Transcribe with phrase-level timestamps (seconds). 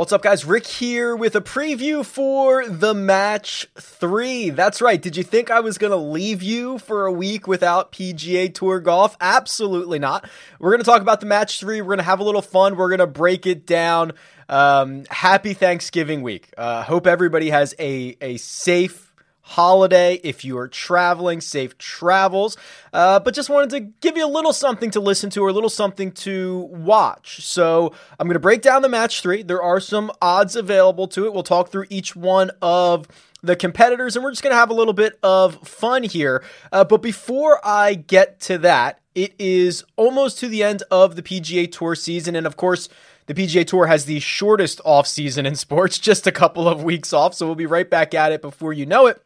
[0.00, 0.46] What's up, guys?
[0.46, 4.48] Rick here with a preview for the match three.
[4.48, 5.00] That's right.
[5.00, 8.80] Did you think I was going to leave you for a week without PGA Tour
[8.80, 9.14] golf?
[9.20, 10.26] Absolutely not.
[10.58, 11.82] We're going to talk about the match three.
[11.82, 12.76] We're going to have a little fun.
[12.76, 14.12] We're going to break it down.
[14.48, 16.48] Um, happy Thanksgiving week.
[16.56, 19.09] Uh, hope everybody has a, a safe,
[19.50, 20.20] holiday.
[20.22, 22.56] If you are traveling, safe travels.
[22.92, 25.52] Uh, but just wanted to give you a little something to listen to or a
[25.52, 27.44] little something to watch.
[27.44, 29.42] So I'm going to break down the match three.
[29.42, 31.32] There are some odds available to it.
[31.32, 33.08] We'll talk through each one of
[33.42, 36.44] the competitors and we're just going to have a little bit of fun here.
[36.70, 41.22] Uh, but before I get to that, it is almost to the end of the
[41.22, 42.36] PGA Tour season.
[42.36, 42.88] And of course,
[43.26, 47.12] the PGA Tour has the shortest off season in sports, just a couple of weeks
[47.12, 47.34] off.
[47.34, 49.20] So we'll be right back at it before you know it.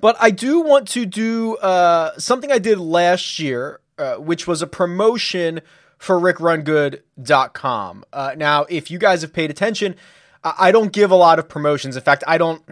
[0.00, 4.62] But I do want to do uh, something I did last year, uh, which was
[4.62, 5.60] a promotion
[5.98, 8.04] for rickrungood.com.
[8.12, 9.96] Uh, now, if you guys have paid attention,
[10.44, 11.96] I don't give a lot of promotions.
[11.96, 12.62] In fact, I don't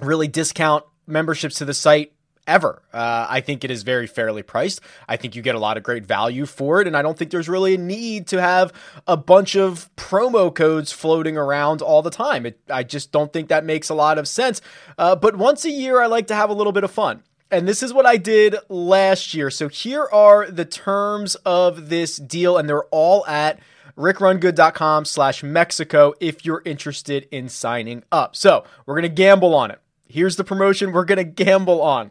[0.00, 2.12] really discount memberships to the site
[2.46, 2.82] ever.
[2.92, 4.80] Uh, I think it is very fairly priced.
[5.08, 7.30] I think you get a lot of great value for it, and I don't think
[7.30, 8.72] there's really a need to have
[9.06, 12.46] a bunch of promo codes floating around all the time.
[12.46, 14.60] It, I just don't think that makes a lot of sense.
[14.98, 17.22] Uh, but once a year, I like to have a little bit of fun.
[17.50, 19.50] And this is what I did last year.
[19.50, 23.60] So here are the terms of this deal, and they're all at
[23.96, 28.34] rickrungood.com slash Mexico if you're interested in signing up.
[28.34, 29.80] So we're going to gamble on it.
[30.08, 32.10] Here's the promotion we're going to gamble on.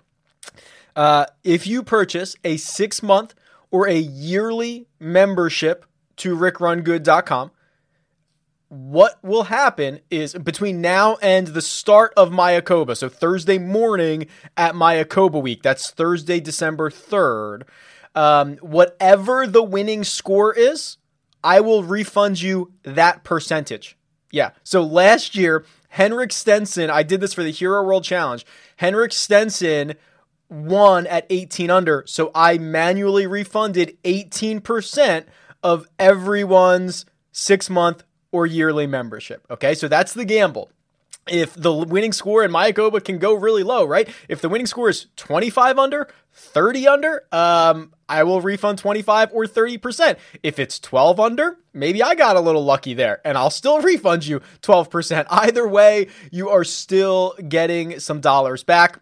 [0.95, 3.33] Uh, if you purchase a six month
[3.69, 5.85] or a yearly membership
[6.17, 7.51] to rickrungood.com,
[8.71, 14.75] what will happen is between now and the start of Mayakoba, so Thursday morning at
[14.75, 17.63] Mayakoba week, that's Thursday, December 3rd,
[18.15, 20.97] um, whatever the winning score is,
[21.43, 23.97] I will refund you that percentage.
[24.31, 24.51] Yeah.
[24.63, 28.45] So last year, Henrik Stenson, I did this for the Hero World Challenge.
[28.77, 29.95] Henrik Stenson
[30.51, 32.03] won at 18 under.
[32.05, 35.25] So I manually refunded 18%
[35.63, 39.45] of everyone's six month or yearly membership.
[39.49, 40.69] Okay, so that's the gamble.
[41.27, 44.09] If the winning score in Mayakoba can go really low, right?
[44.27, 49.45] If the winning score is 25 under, 30 under, um, I will refund 25 or
[49.45, 50.17] 30%.
[50.41, 54.25] If it's 12 under, maybe I got a little lucky there and I'll still refund
[54.25, 55.27] you 12%.
[55.29, 58.99] Either way, you are still getting some dollars back.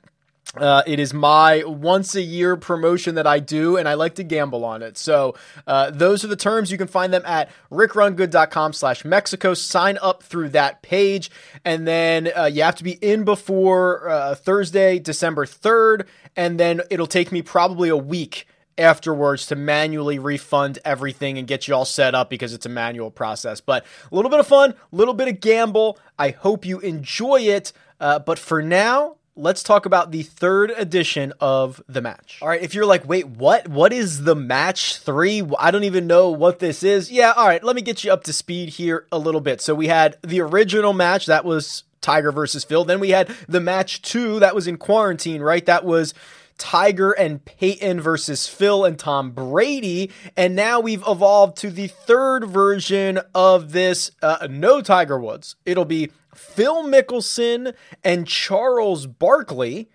[0.56, 4.24] Uh, it is my once a year promotion that I do, and I like to
[4.24, 4.98] gamble on it.
[4.98, 5.36] So
[5.68, 6.72] uh, those are the terms.
[6.72, 9.54] You can find them at rickrungood.com slash Mexico.
[9.54, 11.30] Sign up through that page,
[11.64, 16.82] and then uh, you have to be in before uh, Thursday, December 3rd, and then
[16.90, 18.48] it'll take me probably a week
[18.80, 23.12] afterwards to manually refund everything and get you all set up because it's a manual
[23.12, 23.62] process.
[23.62, 26.00] But a little bit of fun, a little bit of gamble.
[26.18, 27.72] I hope you enjoy it.
[28.00, 32.40] Uh, but for now, let's talk about the third edition of the match.
[32.42, 33.68] All right, if you're like, wait, what?
[33.68, 35.44] What is the match three?
[35.58, 37.12] I don't even know what this is.
[37.12, 39.62] Yeah, all right, let me get you up to speed here a little bit.
[39.62, 42.86] So we had the original match that was Tiger versus Phil.
[42.86, 45.66] Then we had the match two that was in quarantine, right?
[45.66, 46.14] That was
[46.58, 50.12] Tiger and Peyton versus Phil and Tom Brady.
[50.38, 54.12] And now we've evolved to the third version of this.
[54.22, 55.56] Uh, no Tiger Woods.
[55.66, 57.74] It'll be Phil Mickelson
[58.04, 59.90] and Charles Barkley.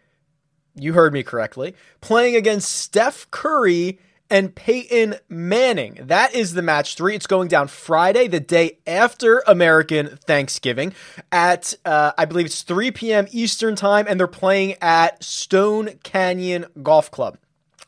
[0.77, 1.75] You heard me correctly.
[2.01, 3.99] Playing against Steph Curry
[4.31, 5.99] and Peyton Manning.
[6.01, 7.15] That is the match three.
[7.15, 10.95] It's going down Friday, the day after American Thanksgiving,
[11.31, 13.27] at uh, I believe it's 3 p.m.
[13.31, 17.39] Eastern time, and they're playing at Stone Canyon Golf Club.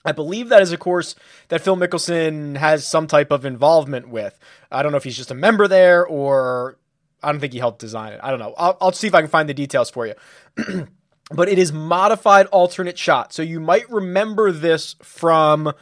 [0.04, 1.16] I believe that is a course
[1.48, 4.38] that Phil Mickelson has some type of involvement with.
[4.70, 6.78] I don't know if he's just a member there or
[7.26, 8.20] I don't think he helped design it.
[8.22, 8.54] I don't know.
[8.56, 10.14] I'll, I'll see if I can find the details for you.
[11.30, 13.32] but it is modified alternate shot.
[13.32, 15.72] So you might remember this from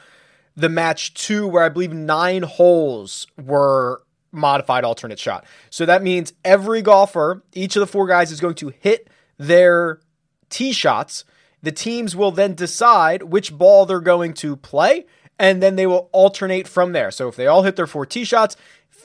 [0.56, 4.02] the match two, where I believe nine holes were
[4.32, 5.44] modified alternate shot.
[5.68, 10.00] So that means every golfer, each of the four guys, is going to hit their
[10.48, 11.24] tee shots.
[11.62, 15.04] The teams will then decide which ball they're going to play,
[15.38, 17.10] and then they will alternate from there.
[17.10, 18.56] So if they all hit their four tee shots,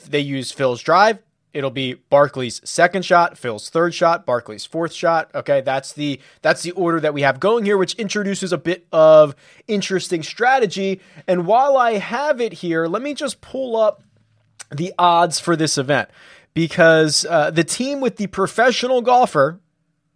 [0.08, 1.20] they use Phil's drive,
[1.54, 5.30] it'll be Barkley's second shot, Phil's third shot, Barkley's fourth shot.
[5.34, 8.88] Okay, that's the that's the order that we have going here, which introduces a bit
[8.92, 9.36] of
[9.68, 11.02] interesting strategy.
[11.28, 14.04] And while I have it here, let me just pull up
[14.72, 16.10] the odds for this event
[16.54, 19.60] because uh, the team with the professional golfer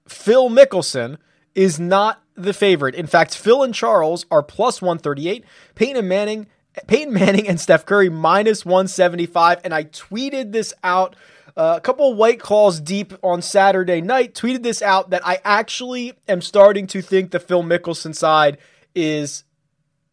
[0.08, 1.18] Phil Mickelson
[1.56, 2.96] is not the favorite.
[2.96, 5.46] In fact, Phil and Charles are plus 138.
[5.76, 6.48] Peyton and Manning
[6.88, 9.62] Peyton Manning and Steph Curry minus 175.
[9.64, 11.16] And I tweeted this out
[11.56, 16.14] uh, a couple White Claws deep on Saturday night, tweeted this out that I actually
[16.28, 18.58] am starting to think the Phil Mickelson side
[18.96, 19.44] is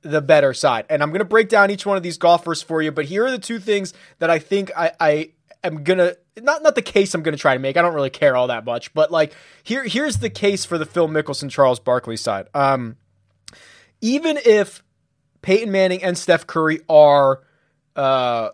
[0.03, 0.87] the better side.
[0.91, 3.25] And I'm going to break down each one of these golfers for you, but here
[3.25, 5.31] are the two things that I think I, I
[5.65, 7.77] am going to not not the case I'm going to try to make.
[7.77, 10.87] I don't really care all that much, but like here here's the case for the
[10.87, 12.49] Phil Mickelson Charles Barkley side.
[12.55, 12.97] Um
[14.01, 14.83] even if
[15.43, 17.43] Peyton Manning and Steph Curry are
[17.97, 18.51] uh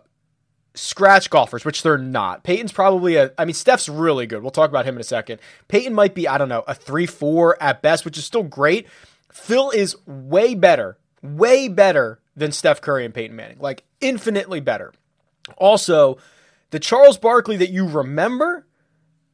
[0.73, 2.43] scratch golfers, which they're not.
[2.43, 4.43] Peyton's probably a, I mean, Steph's really good.
[4.43, 5.39] We'll talk about him in a second.
[5.69, 8.87] Peyton might be, I don't know, a 3 4 at best, which is still great.
[9.31, 14.93] Phil is way better way better than Steph Curry and Peyton Manning, like infinitely better.
[15.57, 16.17] Also,
[16.71, 18.67] the Charles Barkley that you remember,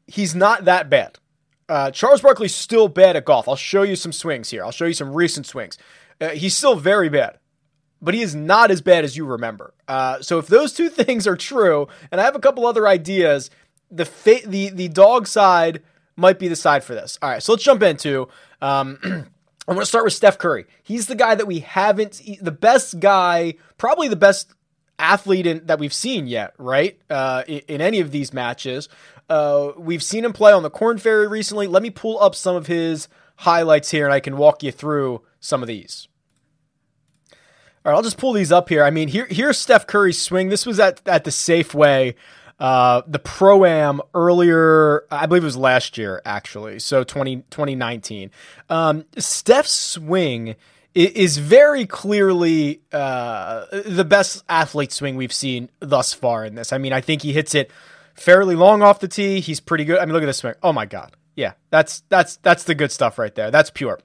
[0.07, 1.19] he's not that bad.
[1.67, 3.47] Uh, Charles Barkley's still bad at golf.
[3.47, 4.63] I'll show you some swings here.
[4.63, 5.77] I'll show you some recent swings.
[6.21, 7.39] Uh, he's still very bad,
[8.03, 9.73] but he is not as bad as you remember.
[9.87, 13.49] Uh, so if those two things are true, and I have a couple other ideas,
[13.89, 15.81] the fa- the the dog side
[16.15, 17.17] might be the side for this.
[17.21, 18.27] All right, so let's jump into.
[18.61, 18.99] Um,
[19.65, 20.65] I'm going to start with Steph Curry.
[20.83, 24.53] He's the guy that we haven't, the best guy, probably the best
[24.99, 26.99] athlete in, that we've seen yet, right?
[27.09, 28.89] Uh, in, in, any of these matches.
[29.29, 31.67] Uh, we've seen him play on the Corn Ferry recently.
[31.67, 33.07] Let me pull up some of his
[33.37, 36.09] highlights here and I can walk you through some of these.
[37.85, 38.83] All right, I'll just pull these up here.
[38.83, 40.49] I mean, here here's Steph Curry's swing.
[40.49, 42.15] This was at at the Safeway
[42.59, 46.79] uh, the Pro Am earlier, I believe it was last year, actually.
[46.79, 48.31] So 20, 2019.
[48.69, 50.55] Um, Steph's swing
[50.93, 56.71] is very clearly uh, the best athlete swing we've seen thus far in this.
[56.71, 57.71] I mean, I think he hits it
[58.13, 59.39] fairly long off the tee.
[59.39, 59.99] He's pretty good.
[59.99, 60.53] I mean, look at this swing.
[60.61, 61.17] Oh my god.
[61.35, 63.49] Yeah, that's that's that's the good stuff right there.
[63.49, 63.99] That's pure.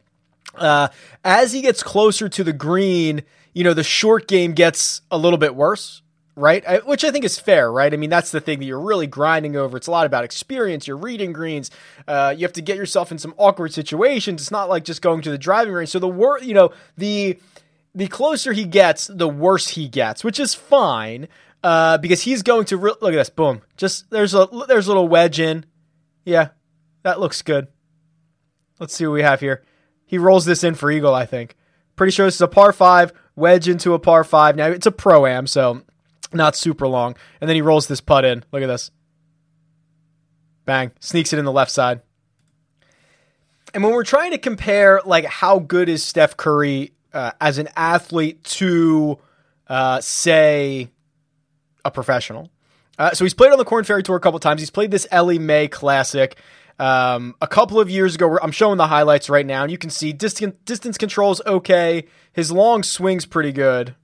[0.54, 0.88] Uh,
[1.22, 3.22] as he gets closer to the green,
[3.58, 6.02] you know, the short game gets a little bit worse
[6.37, 6.64] right?
[6.69, 7.93] I, which I think is fair, right?
[7.93, 9.76] I mean, that's the thing that you're really grinding over.
[9.76, 10.87] It's a lot about experience.
[10.87, 11.69] You're reading greens.
[12.06, 14.43] Uh, you have to get yourself in some awkward situations.
[14.43, 15.88] It's not like just going to the driving range.
[15.88, 17.40] So the wor- you know, the
[17.93, 21.26] the closer he gets, the worse he gets, which is fine
[21.64, 23.31] uh, because he's going to re- look at this.
[23.31, 25.66] Boom, just there's a there's a little wedge in.
[26.25, 26.50] Yeah,
[27.02, 27.66] that looks good.
[28.78, 29.64] Let's see what we have here.
[30.06, 31.56] He rolls this in for eagle, I think.
[31.98, 34.56] Pretty sure this is a par five wedge into a par five.
[34.56, 35.82] Now it's a pro am, so
[36.32, 37.16] not super long.
[37.40, 38.44] And then he rolls this putt in.
[38.52, 38.90] Look at this.
[40.64, 40.92] Bang.
[41.00, 42.00] Sneaks it in the left side.
[43.74, 47.68] And when we're trying to compare, like, how good is Steph Curry uh, as an
[47.76, 49.18] athlete to,
[49.66, 50.88] uh, say,
[51.84, 52.50] a professional?
[52.98, 54.60] Uh, so he's played on the Corn Ferry Tour a couple times.
[54.60, 56.38] He's played this Ellie Mae Classic
[56.78, 58.38] um, a couple of years ago.
[58.42, 62.06] I'm showing the highlights right now, and you can see distance distance control's okay.
[62.32, 63.94] His long swing's pretty good.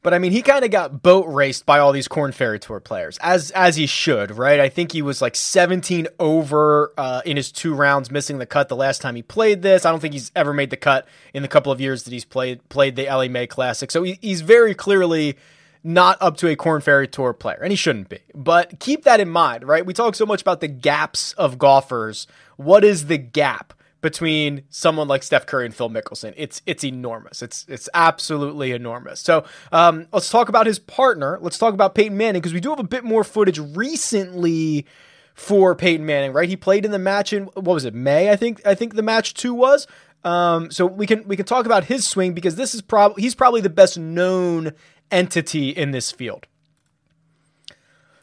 [0.00, 2.78] But I mean, he kind of got boat raced by all these Corn Ferry Tour
[2.78, 4.60] players, as as he should, right?
[4.60, 8.68] I think he was like 17 over uh, in his two rounds, missing the cut
[8.68, 9.84] the last time he played this.
[9.84, 12.24] I don't think he's ever made the cut in the couple of years that he's
[12.24, 13.90] played played the Ellie Mae Classic.
[13.90, 15.36] So he, he's very clearly
[15.82, 18.18] not up to a Corn Ferry Tour player, and he shouldn't be.
[18.34, 19.84] But keep that in mind, right?
[19.84, 22.26] We talk so much about the gaps of golfers.
[22.56, 23.74] What is the gap?
[24.00, 26.32] between someone like Steph Curry and Phil Mickelson.
[26.36, 27.42] It's it's enormous.
[27.42, 29.20] It's it's absolutely enormous.
[29.20, 31.38] So um, let's talk about his partner.
[31.40, 34.86] Let's talk about Peyton Manning because we do have a bit more footage recently
[35.34, 36.32] for Peyton Manning.
[36.32, 38.30] Right, he played in the match in what was it May?
[38.30, 39.86] I think I think the match two was.
[40.24, 43.34] Um, so we can we can talk about his swing because this is probably he's
[43.34, 44.72] probably the best known
[45.10, 46.46] entity in this field.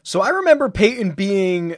[0.02, 1.76] So I remember Peyton being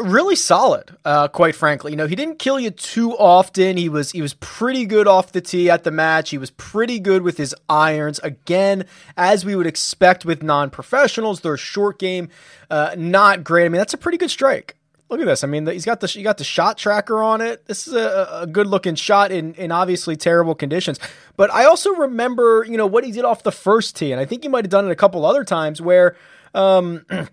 [0.00, 1.92] really solid, uh, quite frankly.
[1.92, 3.76] You know, he didn't kill you too often.
[3.76, 6.30] He was he was pretty good off the tee at the match.
[6.30, 8.18] He was pretty good with his irons.
[8.20, 8.84] Again,
[9.16, 12.28] as we would expect with non-professionals, their short game
[12.70, 13.66] uh, not great.
[13.66, 14.76] I mean, that's a pretty good strike.
[15.08, 15.44] Look at this.
[15.44, 17.66] I mean, he's got the you got the shot tracker on it.
[17.66, 20.98] This is a, a good looking shot in in obviously terrible conditions.
[21.36, 24.24] But I also remember, you know, what he did off the first tee, and I
[24.24, 26.16] think he might have done it a couple other times where.
[26.54, 27.04] Um,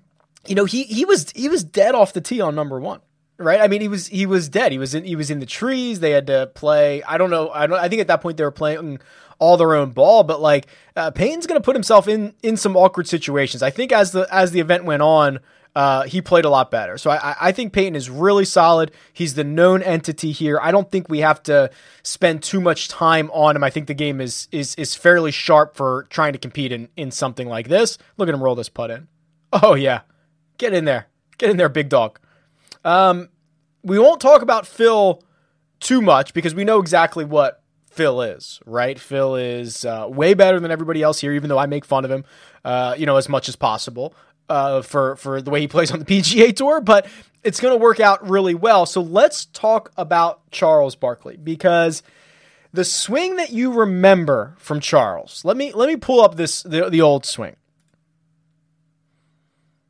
[0.47, 2.99] you know, he he was he was dead off the tee on number one.
[3.39, 4.71] Right, I mean, he was he was dead.
[4.71, 5.99] He was in he was in the trees.
[5.99, 7.01] They had to play.
[7.03, 7.49] I don't know.
[7.49, 7.79] I don't.
[7.79, 8.99] I think at that point they were playing
[9.39, 10.23] all their own ball.
[10.23, 13.63] But like, uh, Peyton's going to put himself in in some awkward situations.
[13.63, 15.39] I think as the as the event went on,
[15.75, 16.97] uh, he played a lot better.
[16.97, 18.91] So I, I think Peyton is really solid.
[19.11, 20.59] He's the known entity here.
[20.61, 21.71] I don't think we have to
[22.03, 23.63] spend too much time on him.
[23.63, 27.11] I think the game is is is fairly sharp for trying to compete in in
[27.11, 27.97] something like this.
[28.17, 29.07] Look at him roll this putt in.
[29.51, 30.01] Oh yeah,
[30.57, 31.07] Get in there.
[31.37, 32.19] Get in there, big dog.
[32.85, 33.29] Um,
[33.83, 35.21] we won't talk about Phil
[35.79, 38.97] too much because we know exactly what Phil is, right?
[38.99, 42.11] Phil is uh, way better than everybody else here, even though I make fun of
[42.11, 42.23] him,
[42.63, 44.15] uh, you know, as much as possible.
[44.49, 47.07] Uh, for for the way he plays on the PGA Tour, but
[47.43, 48.85] it's going to work out really well.
[48.85, 52.03] So let's talk about Charles Barkley because
[52.71, 55.45] the swing that you remember from Charles.
[55.45, 57.55] Let me let me pull up this the, the old swing.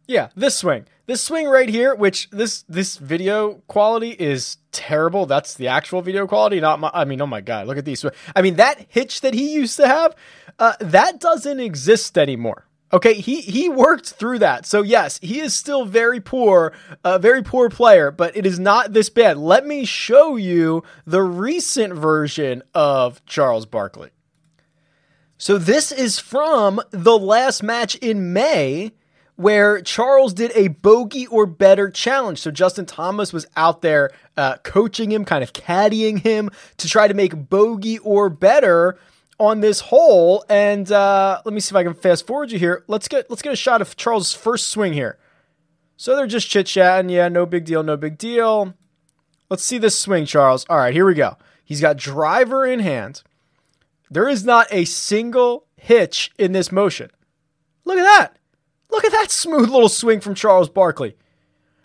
[0.05, 0.85] Yeah, this swing.
[1.05, 5.25] This swing right here, which this this video quality is terrible.
[5.25, 6.91] That's the actual video quality, not my.
[6.93, 8.05] I mean, oh my god, look at these.
[8.35, 10.15] I mean, that hitch that he used to have,
[10.59, 12.67] uh, that doesn't exist anymore.
[12.93, 14.67] Okay, he he worked through that.
[14.67, 16.73] So yes, he is still very poor,
[17.03, 19.37] a very poor player, but it is not this bad.
[19.37, 24.11] Let me show you the recent version of Charles Barkley.
[25.39, 28.91] So this is from the last match in May
[29.35, 32.39] where Charles did a bogey or better challenge.
[32.39, 37.07] So Justin Thomas was out there uh, coaching him, kind of caddying him to try
[37.07, 38.99] to make bogey or better
[39.39, 40.45] on this hole.
[40.49, 42.83] And uh, let me see if I can fast forward you here.
[42.87, 45.17] Let's get let's get a shot of Charles' first swing here.
[45.97, 47.09] So they're just chit chatting.
[47.09, 48.73] Yeah, no big deal, no big deal.
[49.49, 50.65] Let's see this swing, Charles.
[50.69, 51.37] All right, here we go.
[51.63, 53.23] He's got driver in hand.
[54.09, 57.09] There is not a single hitch in this motion.
[57.85, 58.37] Look at that.
[58.89, 61.15] Look at that smooth little swing from Charles Barkley.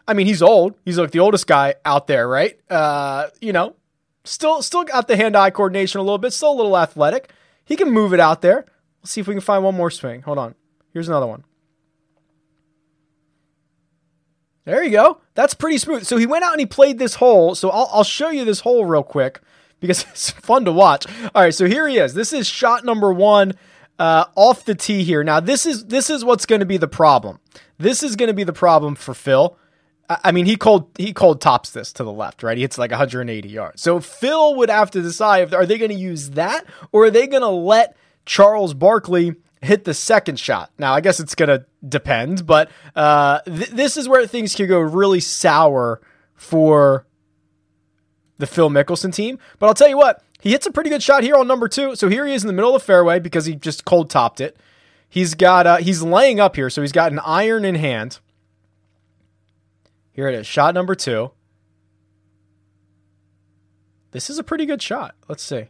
[0.07, 0.75] I mean, he's old.
[0.85, 2.59] He's like the oldest guy out there, right?
[2.71, 3.77] Uh, you know,
[4.25, 7.31] still still got the hand-eye coordination a little bit, still a little athletic.
[7.69, 8.65] He can move it out there.
[9.03, 10.23] Let's see if we can find one more swing.
[10.23, 10.55] Hold on.
[10.95, 11.45] Here's another one.
[14.65, 15.21] There you go.
[15.35, 16.05] That's pretty smooth.
[16.05, 17.55] So he went out and he played this hole.
[17.55, 19.41] So I'll, I'll show you this hole real quick
[19.81, 21.05] because it's fun to watch.
[21.35, 22.15] All right, so here he is.
[22.15, 23.53] This is shot number one
[23.99, 25.23] uh, off the tee here.
[25.23, 27.39] Now this is this is what's going to be the problem.
[27.77, 29.59] This is going to be the problem for Phil.
[30.09, 32.57] I mean, he called he called tops this to the left, right?
[32.57, 33.83] He hits like 180 yards.
[33.83, 37.11] So Phil would have to decide if are they going to use that or are
[37.11, 40.71] they going to let Charles Barkley hit the second shot?
[40.79, 44.67] Now, I guess it's going to depend, but uh, th- this is where things can
[44.67, 46.01] go really sour
[46.35, 47.07] for
[48.39, 49.39] the Phil Mickelson team.
[49.59, 51.97] But I'll tell you what, he hits a pretty good shot here on number two.
[51.97, 54.41] So here he is in the middle of the fairway because he just cold topped
[54.41, 54.57] it.
[55.09, 58.21] He's got uh, he's laying up here, so he's got an iron in hand.
[60.19, 61.31] Here it is, shot number two.
[64.11, 65.15] This is a pretty good shot.
[65.29, 65.67] Let's see.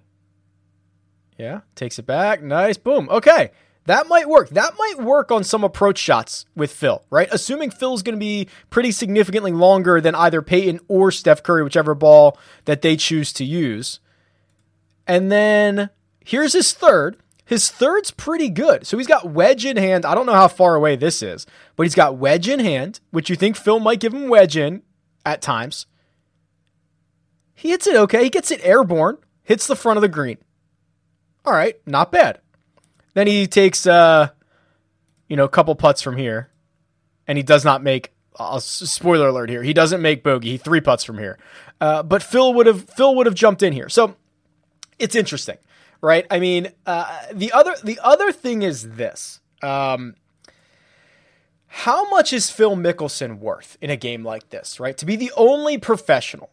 [1.37, 2.43] Yeah, takes it back.
[2.43, 2.79] Nice.
[2.79, 3.11] Boom.
[3.11, 3.51] Okay.
[3.85, 4.49] That might work.
[4.49, 7.29] That might work on some approach shots with Phil, right?
[7.31, 11.95] Assuming Phil's going to be pretty significantly longer than either Peyton or Steph Curry, whichever
[11.95, 14.01] ball that they choose to use.
[15.07, 15.91] And then
[16.25, 17.19] here's his third.
[17.49, 18.87] His third's pretty good.
[18.87, 20.05] So he's got wedge in hand.
[20.05, 23.31] I don't know how far away this is, but he's got wedge in hand, which
[23.31, 24.83] you think Phil might give him wedge in
[25.25, 25.87] at times.
[27.55, 28.23] He hits it okay.
[28.23, 30.37] He gets it airborne, hits the front of the green.
[31.47, 32.39] All right, not bad.
[33.15, 34.29] Then he takes, uh,
[35.27, 36.51] you know, a couple putts from here,
[37.27, 38.13] and he does not make.
[38.39, 40.51] Uh, spoiler alert here: he doesn't make bogey.
[40.51, 41.39] He three putts from here,
[41.81, 43.89] uh, but Phil would have Phil would have jumped in here.
[43.89, 44.17] So
[44.99, 45.57] it's interesting
[46.01, 46.27] right?
[46.31, 50.15] I mean, uh, the other the other thing is this: um,
[51.67, 54.81] how much is Phil Mickelson worth in a game like this?
[54.81, 56.51] Right, to be the only professional,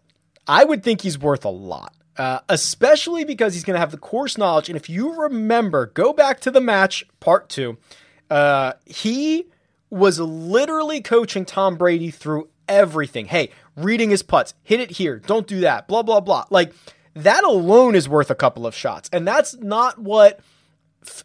[0.48, 1.94] I would think he's worth a lot.
[2.18, 4.70] Uh, especially because he's going to have the course knowledge.
[4.70, 7.78] And if you remember, go back to the match part two.
[8.30, 9.48] Uh, he
[9.90, 13.26] was literally coaching Tom Brady through everything.
[13.26, 16.46] Hey, reading his putts, hit it here, don't do that, blah, blah, blah.
[16.50, 16.74] Like,
[17.16, 19.10] that alone is worth a couple of shots.
[19.12, 20.40] And that's not what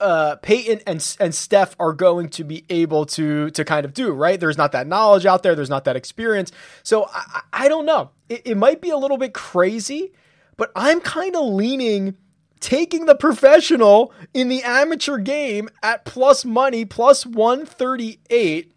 [0.01, 4.13] uh, Peyton and and Steph are going to be able to to kind of do,
[4.13, 4.39] right?
[4.39, 5.55] There's not that knowledge out there.
[5.55, 6.53] There's not that experience.
[6.83, 8.11] So I, I don't know.
[8.29, 10.13] It, it might be a little bit crazy,
[10.57, 12.17] but I'm kind of leaning
[12.61, 18.73] taking the professional in the amateur game at plus money, plus 138,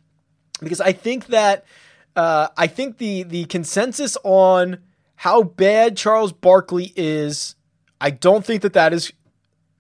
[0.62, 1.66] because I think that
[2.16, 4.80] uh, I think the the consensus on
[5.24, 7.56] how bad Charles Barkley is,
[8.02, 9.14] I don't think that that is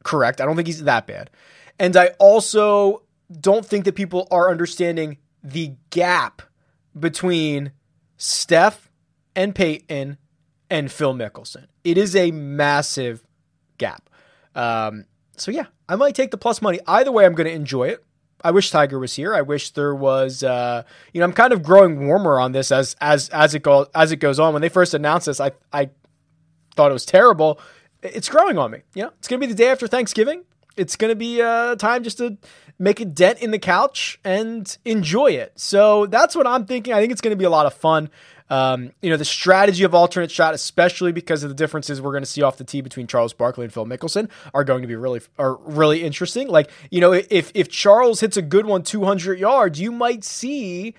[0.05, 0.39] correct.
[0.39, 1.29] I don't think he's that bad.
[1.77, 3.03] And I also
[3.41, 6.43] don't think that people are understanding the gap
[6.97, 7.73] between
[8.15, 8.89] Steph
[9.35, 10.17] and Peyton
[10.69, 11.65] and Phil Mickelson.
[11.83, 13.21] It is a massive
[13.77, 14.09] gap.
[14.55, 15.03] Um,
[15.35, 16.79] so yeah, I might take the plus money.
[16.87, 18.01] Either way, I'm going to enjoy it.
[18.43, 19.33] I wish Tiger was here.
[19.33, 20.43] I wish there was.
[20.43, 20.83] Uh,
[21.13, 24.11] you know, I'm kind of growing warmer on this as as as it goes as
[24.11, 24.53] it goes on.
[24.53, 25.89] When they first announced this, I I
[26.75, 27.59] thought it was terrible.
[28.01, 28.79] It's growing on me.
[28.93, 30.43] You know, it's gonna be the day after Thanksgiving.
[30.75, 32.37] It's gonna be uh, time just to
[32.79, 35.53] make a dent in the couch and enjoy it.
[35.55, 36.93] So that's what I'm thinking.
[36.93, 38.09] I think it's gonna be a lot of fun.
[38.53, 42.21] Um, you know, the strategy of alternate shot, especially because of the differences we're going
[42.21, 44.95] to see off the tee between Charles Barkley and Phil Mickelson, are going to be
[44.95, 46.47] really are really interesting.
[46.49, 50.93] Like, you know, if if Charles hits a good one 200 yards, you might see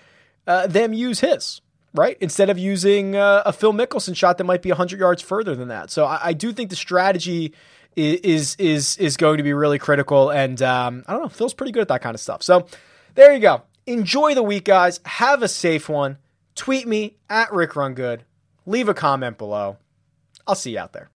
[0.49, 1.61] uh, them use his
[1.97, 2.19] right?
[2.21, 5.69] Instead of using uh, a Phil Mickelson shot that might be 100 yards further than
[5.69, 5.93] that.
[5.93, 7.55] So I, I do think the strategy
[7.95, 10.31] is is is going to be really critical.
[10.31, 12.43] And um, I don't know, Phil's pretty good at that kind of stuff.
[12.43, 12.67] So
[13.15, 13.63] there you go.
[13.87, 14.99] Enjoy the week, guys.
[15.05, 16.19] Have a safe one.
[16.55, 17.75] Tweet me at Rick.
[18.67, 19.79] Leave a comment below.
[20.47, 21.11] I'll see you out there.